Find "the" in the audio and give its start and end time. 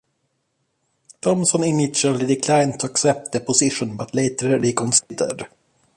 3.33-3.39